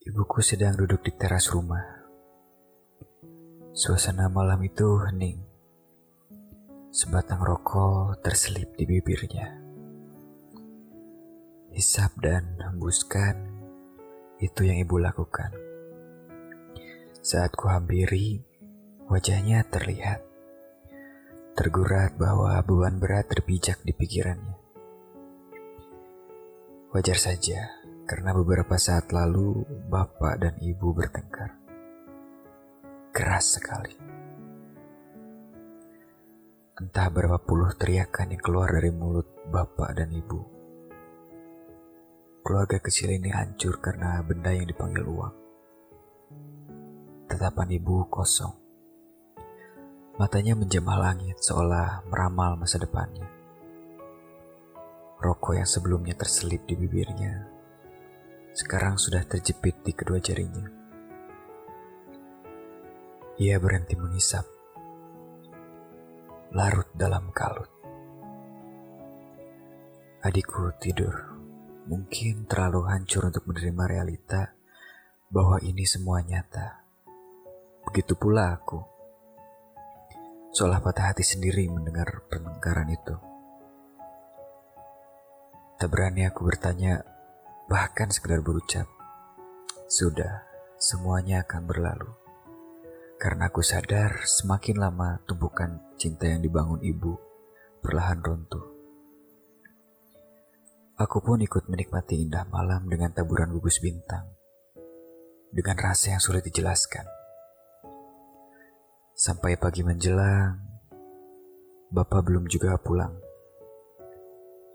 [0.00, 1.84] Ibuku sedang duduk di teras rumah.
[3.76, 5.36] Suasana malam itu hening.
[6.88, 9.60] Sebatang rokok terselip di bibirnya.
[11.76, 13.44] Hisap dan hembuskan,
[14.40, 15.52] itu yang ibu lakukan.
[17.20, 18.40] Saat ku hampiri,
[19.04, 20.24] wajahnya terlihat.
[21.52, 24.56] Tergurat bahwa beban berat terpijak di pikirannya.
[26.88, 27.79] Wajar saja,
[28.10, 31.54] karena beberapa saat lalu bapak dan ibu bertengkar.
[33.14, 33.94] Keras sekali.
[36.74, 40.42] Entah berapa puluh teriakan yang keluar dari mulut bapak dan ibu.
[42.42, 45.34] Keluarga kecil ini hancur karena benda yang dipanggil uang.
[47.30, 48.58] Tetapan ibu kosong.
[50.18, 53.30] Matanya menjamah langit seolah meramal masa depannya.
[55.22, 57.59] Rokok yang sebelumnya terselip di bibirnya,
[58.50, 60.66] sekarang sudah terjepit di kedua jarinya.
[63.40, 64.44] Ia berhenti mengisap,
[66.52, 67.70] larut dalam kalut.
[70.20, 71.14] Adikku tidur,
[71.88, 74.52] mungkin terlalu hancur untuk menerima realita
[75.32, 76.84] bahwa ini semua nyata.
[77.88, 78.82] Begitu pula aku,
[80.52, 83.16] seolah patah hati sendiri mendengar pertengkaran itu.
[85.80, 87.00] Tak berani aku bertanya,
[87.70, 88.90] bahkan sekedar berucap.
[89.86, 90.42] Sudah,
[90.74, 92.10] semuanya akan berlalu.
[93.14, 97.14] Karena aku sadar semakin lama tumpukan cinta yang dibangun ibu
[97.78, 98.66] perlahan runtuh.
[100.98, 104.26] Aku pun ikut menikmati indah malam dengan taburan gugus bintang.
[105.54, 107.06] Dengan rasa yang sulit dijelaskan.
[109.14, 110.58] Sampai pagi menjelang,
[111.90, 113.14] Bapak belum juga pulang.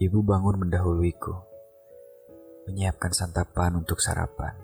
[0.00, 1.51] Ibu bangun mendahuluiku,
[2.62, 4.54] menyiapkan santapan untuk sarapan.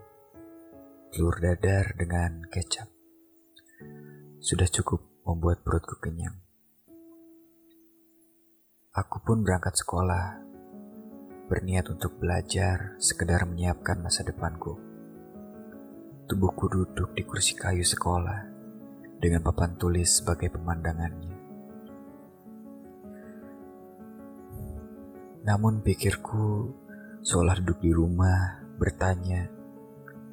[1.11, 2.87] Telur dadar dengan kecap.
[4.39, 6.39] Sudah cukup membuat perutku kenyang.
[8.95, 10.43] Aku pun berangkat sekolah,
[11.51, 14.79] berniat untuk belajar, sekedar menyiapkan masa depanku.
[16.31, 18.47] Tubuhku duduk di kursi kayu sekolah,
[19.19, 21.35] dengan papan tulis sebagai pemandangannya.
[25.47, 26.69] Namun pikirku
[27.23, 29.51] seolah duduk di rumah bertanya,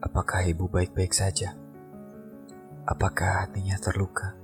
[0.01, 1.57] apakah ibu baik-baik saja?
[2.85, 4.38] Apakah hatinya terluka?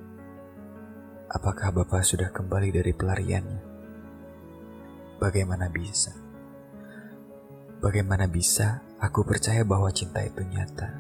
[1.30, 3.62] Apakah bapak sudah kembali dari pelariannya?
[5.22, 6.12] Bagaimana bisa?
[7.78, 10.98] Bagaimana bisa aku percaya bahwa cinta itu nyata,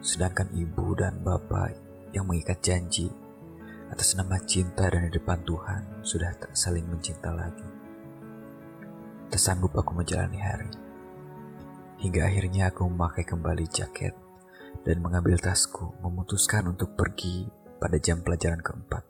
[0.00, 1.76] sedangkan ibu dan bapak
[2.16, 3.12] yang mengikat janji
[3.92, 7.83] atas nama cinta dan di depan Tuhan sudah tak saling mencinta lagi.
[9.30, 10.70] Tak sanggup aku menjalani hari.
[12.00, 14.12] Hingga akhirnya aku memakai kembali jaket
[14.84, 17.48] dan mengambil tasku memutuskan untuk pergi
[17.80, 19.04] pada jam pelajaran keempat.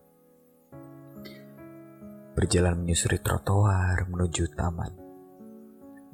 [2.35, 4.91] Berjalan menyusuri trotoar menuju taman.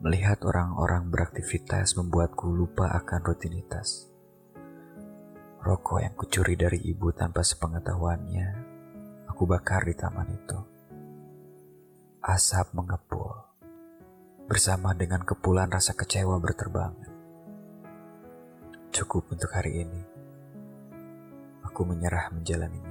[0.01, 4.09] Melihat orang-orang beraktivitas membuatku lupa akan rutinitas.
[5.61, 8.49] Rokok yang kucuri dari ibu tanpa sepengetahuannya,
[9.29, 10.57] aku bakar di taman itu.
[12.25, 13.30] Asap mengepul
[14.51, 17.07] bersama dengan kepulan rasa kecewa berterbangan.
[18.91, 20.03] Cukup untuk hari ini.
[21.63, 22.90] Aku menyerah menjalaninya.